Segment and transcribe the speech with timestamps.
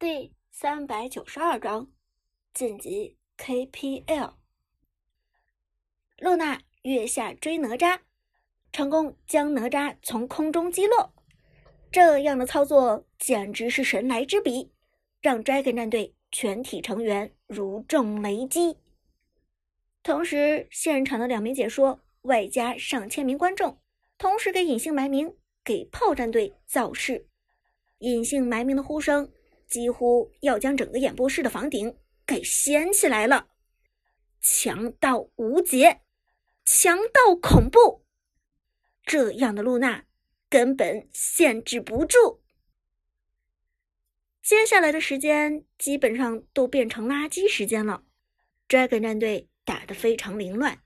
[0.00, 1.90] 第三百九十二章
[2.54, 4.34] 晋级 KPL。
[6.18, 7.98] 露娜月下追哪吒，
[8.70, 11.12] 成功将哪吒从空中击落。
[11.90, 14.70] 这样的操作简直是神来之笔，
[15.20, 18.78] 让 Dragon 战队全体成员如中雷击。
[20.04, 23.80] 同时，现场的两名解说外加上千名观众，
[24.16, 27.26] 同时给隐姓埋名给炮战队造势。
[27.98, 29.32] 隐姓埋名的呼声。
[29.68, 33.48] 几乎要将整个演播室的房顶给掀起来了，
[34.40, 36.00] 强到无解，
[36.64, 38.04] 强到恐怖，
[39.04, 40.06] 这样的露娜
[40.48, 42.42] 根本限制不住。
[44.42, 48.04] 接下来的时间基本上都变成垃圾时间了
[48.66, 50.82] ，Dragon 战队打得非常凌乱，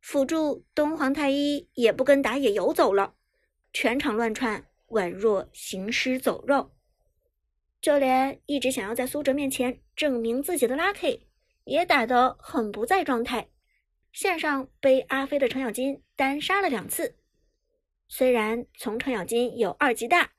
[0.00, 3.14] 辅助东皇太一也不跟打野游走了，
[3.72, 6.72] 全场乱窜，宛若行尸走肉。
[7.80, 11.22] 就连一直想要在苏哲面前证明自己的 Lucky
[11.64, 13.48] 也打得很不在状态，
[14.12, 17.16] 线上被阿飞的程咬金单杀了两次。
[18.08, 20.32] 虽然从程咬金有二级大，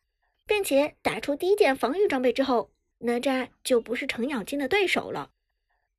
[0.45, 5.31] 并且打出第一件防御装备之后，哪吒就不是程咬金的对手了，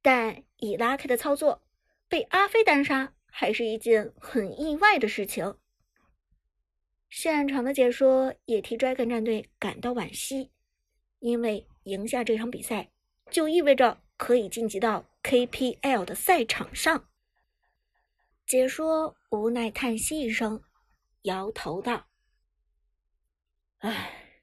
[0.00, 1.62] 但以 Lucky 的操作
[2.08, 5.56] 被阿飞单杀还是一件很意外的事情。
[7.08, 10.50] 现场的解说也替 Dragon 战队感到惋惜。
[11.22, 12.90] 因为赢下这场比赛，
[13.30, 17.08] 就意味着可以晋级到 KPL 的赛场上。
[18.44, 20.60] 解说无奈叹息一声，
[21.22, 22.08] 摇头道
[23.78, 24.40] ：“唉，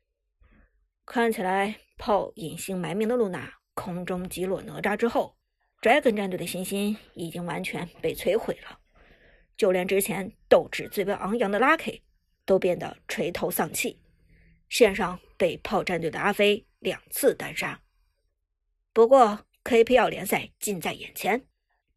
[1.05, 5.35] 看起来炮隐姓埋名的露娜空中击落哪吒之后
[5.81, 8.79] ，Dragon 战队的信心已经完全被摧毁了。
[9.57, 12.03] 就连之前斗志最为昂扬的 Lucky
[12.45, 14.01] 都变得垂头丧气。
[14.69, 17.81] 线上被炮战队的阿飞。”两次单杀，
[18.93, 21.45] 不过 KPL 联赛近在眼前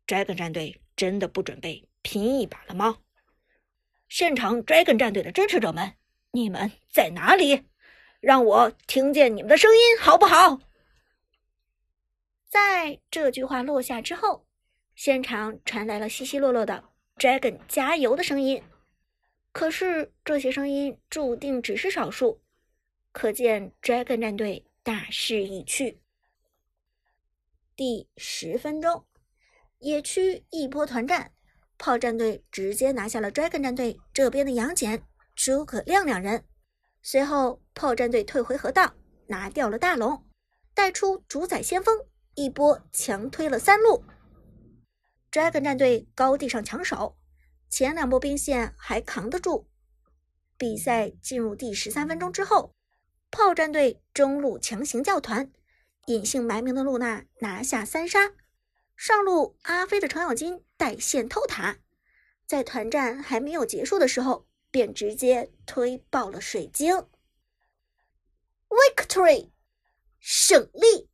[0.08, 2.98] ，Dragon 战队真的不准备拼一把了吗？
[4.08, 5.92] 现场 Dragon 战队的支持者们，
[6.32, 7.62] 你们在哪里？
[8.18, 10.58] 让我听见你们的声音好不好？
[12.48, 14.44] 在这句话落下之后，
[14.96, 16.82] 现场传来了稀稀落落的
[17.18, 18.60] Dragon 加油的声音。
[19.52, 22.42] 可是这些声音注定只是少数，
[23.12, 24.66] 可见 Dragon 战队。
[24.84, 26.02] 大势已去。
[27.76, 29.06] 第十分钟，
[29.78, 31.30] 野区一波团战，
[31.78, 35.06] 炮战队直接拿下了 Dragon 战队这边的杨戬、
[35.36, 36.44] 诸葛亮两人。
[37.00, 38.96] 随后，炮战队退回河道，
[39.28, 40.28] 拿掉了大龙，
[40.74, 41.96] 带出主宰先锋，
[42.34, 44.04] 一波强推了三路。
[45.30, 47.16] Dragon 战队高地上抢手，
[47.70, 49.68] 前两波兵线还扛得住。
[50.58, 52.74] 比赛进入第十三分钟之后。
[53.32, 55.50] 炮战队中路强行叫团，
[56.04, 58.34] 隐姓埋名的露娜拿下三杀。
[58.94, 61.78] 上路阿飞的程咬金带线偷塔，
[62.46, 67.08] 在团战还没有结束的时候，便直接推爆了水晶。
[68.68, 69.50] Victory，
[70.20, 71.08] 胜利！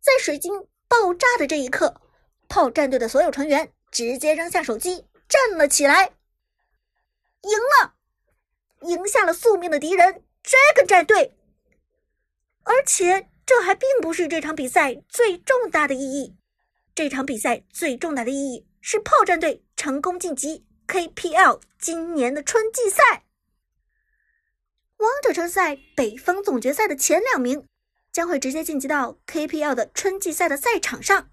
[0.00, 2.00] 在水晶爆炸的这一刻，
[2.48, 6.12] 炮战队的所有成员直接扔下手机，站了起来。
[7.42, 7.96] 赢了，
[8.82, 10.22] 赢下了宿命的敌人。
[10.48, 11.36] Dragon 战队，
[12.62, 16.38] 而且这还并不是这场比赛最重大的意义。
[16.94, 23.26] 这场比赛最重大的意义是炮战队成功晋级 KPL 今年的春季赛。
[24.96, 27.68] 王者城赛北方总决赛的前两名
[28.10, 31.28] 将会直接晋级到 KPL 的春季赛的赛场上。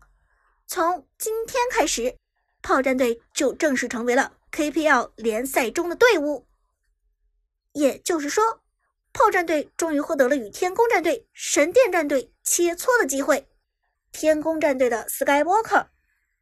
[0.68, 2.18] 从今天开始，
[2.62, 6.46] 炮战队就正式成为了 KPL 联赛中的队伍。
[7.72, 8.62] 也就是说。
[9.16, 13.48] 炮战队终于获得了与天宫战队、神殿战队切磋的机会。
[14.12, 15.88] 天宫战队的 Skywalker、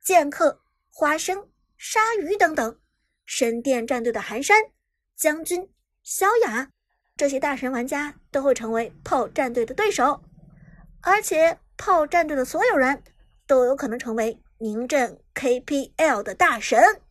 [0.01, 2.79] 剑客、花生、鲨鱼等等，
[3.25, 4.71] 神殿战队的寒山
[5.15, 6.71] 将军、萧雅，
[7.15, 10.23] 这些大神玩家都会成为炮战队的对手。
[11.01, 13.03] 而且，炮战队的所有人
[13.45, 17.03] 都有可能成为名震 KPL 的大神。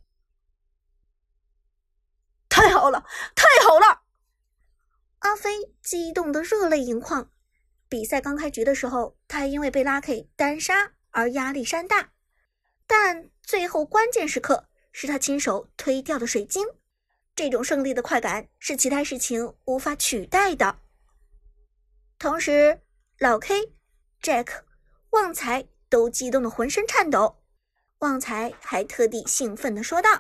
[2.49, 3.07] 太好了，
[3.37, 4.02] 太好了！
[5.33, 7.31] 阿飞激动的热泪盈眶。
[7.89, 12.11] 比赛刚开局的时候，他因为被拉 K 单杀而压力山大，
[12.87, 16.67] 但最后关键时刻是他亲手推掉的水晶，
[17.35, 20.81] 这种胜利的快感是其他事情无法取代的。
[22.19, 22.83] 同时，
[23.19, 23.73] 老 K、
[24.21, 24.49] Jack、
[25.13, 27.43] 旺财都激动的浑身颤抖。
[28.01, 30.11] 旺财还特地兴奋的说道。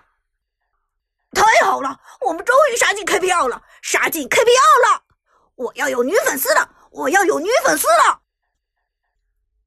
[1.35, 5.02] 太好了，我们终于杀进 KPL 了，杀进 KPL 了！
[5.63, 8.23] 我要有女粉丝了，我要有女粉丝了！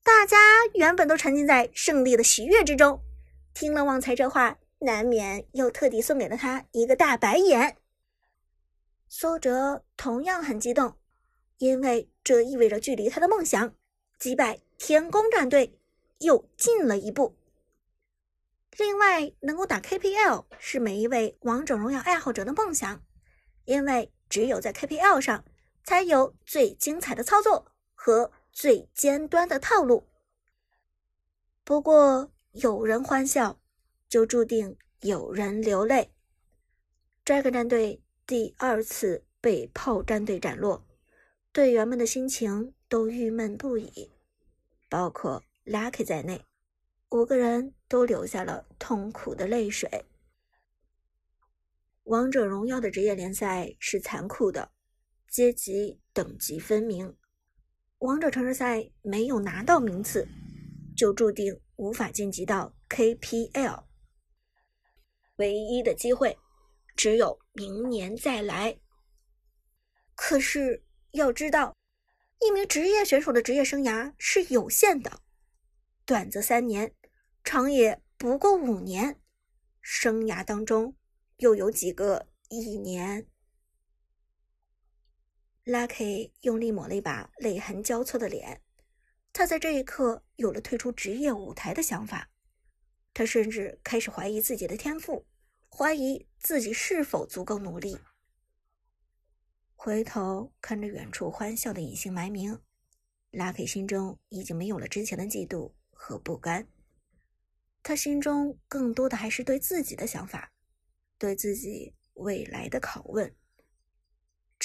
[0.03, 0.37] 大家
[0.73, 3.01] 原本都沉浸在胜利的喜悦之中，
[3.53, 7.77] 听了旺财这话，难免又特地送给了他一个大白眼。
[9.07, 10.97] 苏哲同样很激动，
[11.59, 13.73] 因为这意味着距离他的梦想
[14.19, 15.79] 击败天宫战队
[16.19, 17.37] 又近了一步。
[18.77, 23.01] 另外，能够打 KPL 是每一位王者荣耀爱好者的梦想，
[23.63, 25.45] 因为只有在 KPL 上
[25.85, 30.09] 才有最精彩的操作和最尖端的套路。
[31.63, 33.61] 不过，有人欢笑，
[34.09, 36.11] 就注定有人流泪。
[37.23, 40.85] Dragon 战队第二次被炮战队斩落，
[41.51, 44.11] 队员们的心情都郁闷不已，
[44.89, 46.43] 包括 Lucky 在内。
[47.09, 50.05] 五个人都流下了痛苦的泪水。
[52.03, 54.71] 王者荣耀的职业联赛是残酷的，
[55.35, 57.13] 阶级等级分明。
[57.97, 60.25] 王者城市赛没有拿到名次，
[60.95, 63.83] 就注定无法晋级到 KPL。
[65.35, 66.37] 唯一的机会
[66.95, 68.79] 只有明年再来。
[70.15, 71.75] 可是要知道，
[72.39, 75.19] 一名职业选手的职业生涯是有限的，
[76.05, 76.95] 短则三年。
[77.43, 79.19] 长也不过五年，
[79.81, 80.95] 生涯当中
[81.39, 83.27] 又有几个一年
[85.65, 88.61] ？Lucky 用力抹了一把泪痕交错的脸，
[89.33, 92.29] 他在这一刻有了退出职业舞台的想法。
[93.13, 95.25] 他甚至开始怀疑自己的天赋，
[95.69, 97.97] 怀疑自己是否足够努力。
[99.75, 102.61] 回头看着远处欢笑的隐姓埋名
[103.31, 106.67] ，Lucky 心中已经没有了之前的嫉妒和不甘。
[107.81, 110.51] 他心中更多的还是对自己的想法，
[111.17, 113.35] 对自己未来的拷问。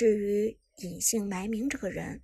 [0.00, 2.22] 至于隐姓埋名这个人，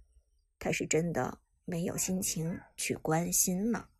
[0.58, 3.90] 他是真的没有心情去关心了。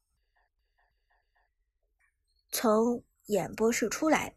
[2.50, 4.34] 从演播室出来，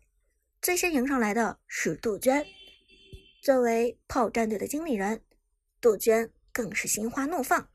[0.62, 2.46] 最先迎上来的是杜鹃。
[3.42, 5.24] 作为炮战队的经理人，
[5.80, 7.72] 杜鹃更是心花怒放。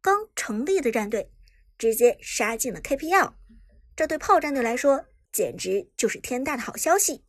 [0.00, 1.30] 刚成立的战队，
[1.78, 3.34] 直接杀进了 KPL。
[3.94, 7.24] 这对炮战队来说简直就是天大的好消息，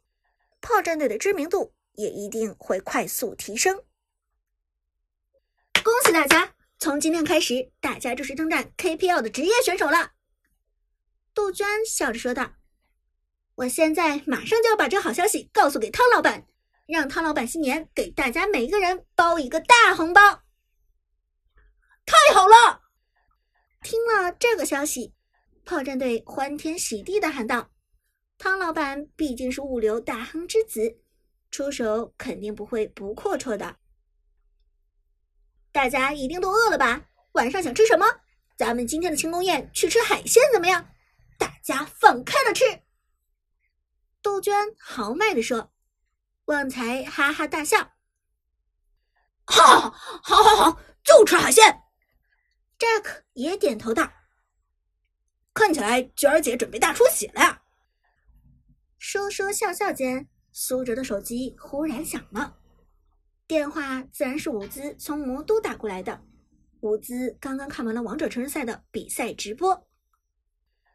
[0.60, 3.84] 炮战队的知名度也一定会快速提升。
[5.84, 10.14] 恭喜大家，从今天开始，大家就是征战 KPL 的职业选手了。
[11.34, 12.54] 杜鹃笑着说道
[13.56, 16.48] ：“我现在马上就要把这好消息告诉给汤老板，
[16.88, 20.22] 让汤老板新年给大家每一个人包一个大红包。”
[22.06, 22.82] 太好了！
[23.84, 25.14] 听了这个消息。
[25.66, 27.72] 炮战队欢天喜地的喊道
[28.38, 31.00] ：“汤老板毕竟是物流大亨之子，
[31.56, 33.78] 出手肯定不会不阔绰的。
[35.72, 37.02] 大家一定都饿了吧？
[37.32, 38.06] 晚上想吃什么？
[38.58, 40.86] 咱们今天的庆功宴去吃海鲜怎么样？
[41.40, 42.66] 大家放开了吃！”
[44.22, 45.72] 杜鹃豪迈的说。
[46.48, 47.94] 旺财哈哈大笑
[49.48, 51.64] ：“好，好，好，好，就吃海鲜。
[52.78, 54.12] ”Jack 也点头道。
[55.54, 57.64] 看起来娟儿姐准备大出血了呀！
[59.00, 62.58] 说说笑笑间，苏哲的手机忽然响了，
[63.46, 66.24] 电话自然是伍兹从魔都打过来的。
[66.80, 69.86] 伍兹刚刚看完了王者城市赛的比赛直播，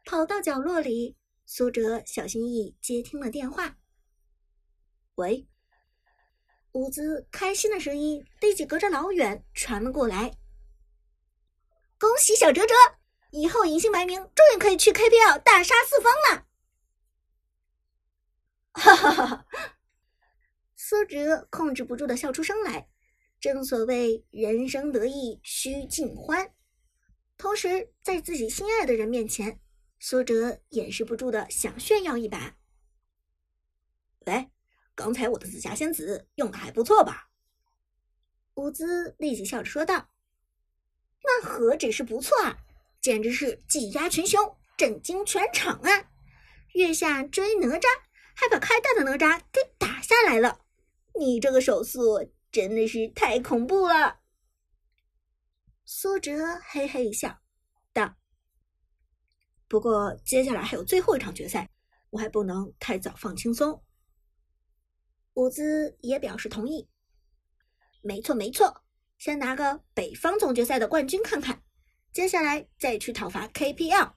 [0.03, 1.15] 跑到角落里，
[1.45, 3.77] 苏哲小心翼翼接听了电话。
[5.13, 5.47] 喂，
[6.71, 10.35] 伍兹开心的声音立即隔着老远传了过来。
[11.99, 12.73] 恭喜小哲哲！
[13.29, 16.47] 以后隐姓埋名，终于可以去 KPL 大杀四方了！
[18.73, 19.45] 哈哈哈哈
[20.75, 22.87] 苏哲控制不住的笑出声来。
[23.39, 26.53] 正所谓人生得意须尽欢，
[27.37, 29.59] 同时在自己心爱的人面前，
[29.99, 32.55] 苏哲掩饰不住的想炫耀一把。
[34.27, 34.51] 喂，
[34.93, 37.29] 刚才我的紫霞仙子用的还不错吧？
[38.53, 40.09] 伍兹立即笑着说道
[41.23, 42.57] ：“那何止是不错啊！”
[43.01, 46.11] 简直是技压群雄，震惊全场啊！
[46.73, 47.87] 月下追哪吒，
[48.35, 50.61] 还把开大的哪吒给打下来了。
[51.19, 54.19] 你这个手速真的是太恐怖了。
[55.85, 57.41] 苏哲嘿嘿一笑，
[57.91, 58.15] 道
[59.67, 61.69] ：“不过接下来还有最后一场决赛，
[62.11, 63.83] 我还不能太早放轻松。”
[65.35, 66.89] 伍兹也表示同意。
[68.01, 68.83] 没错没错，
[69.17, 71.61] 先拿个北方总决赛的冠军看看。
[72.13, 74.13] 接下来再去讨伐 KPL，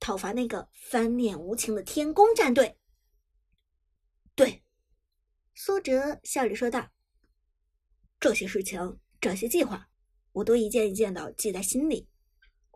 [0.00, 2.77] 讨伐那个翻脸无情的天宫战队。
[4.38, 4.62] 对，
[5.52, 6.92] 苏哲笑着说道
[8.20, 9.88] ：“这些事情，这些计划，
[10.30, 12.08] 我都一件一件的记在心里。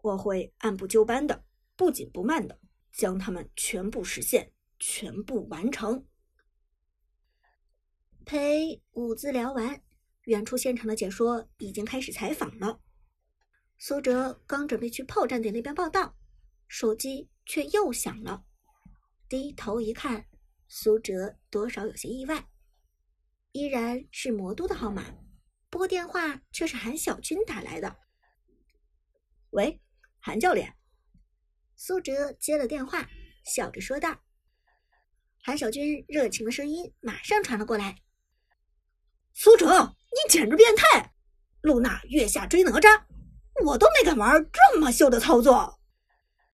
[0.03, 1.45] 我会按部就班的、
[1.77, 2.59] 不紧不慢的
[2.91, 6.05] 将它们全部实现、全部完成。
[8.27, 9.81] 陪五字聊完，
[10.25, 12.81] 远处现场的解说已经开始采访了。
[13.79, 16.17] 苏哲刚准备去炮战点那边报道，
[16.67, 18.45] 手机却又响了。
[19.29, 20.27] 低头一看，
[20.75, 22.47] 苏哲多少有些意外，
[23.53, 25.05] 依然是魔都的号码，
[25.69, 27.95] 不过电话却是韩小军打来的。
[29.51, 29.83] 喂。
[30.19, 30.75] 韩教练，
[31.77, 33.07] 苏哲接了电话，
[33.45, 34.23] 笑着说道
[35.45, 37.99] ：“韩小军热情的声音马上传了过来。
[39.35, 41.13] 苏哲，你简直变态！
[41.61, 43.05] 露娜月下追哪吒，
[43.63, 45.79] 我都没敢玩这么秀的操作。”